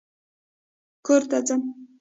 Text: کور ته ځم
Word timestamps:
کور 1.05 1.21
ته 1.29 1.37
ځم 1.47 1.61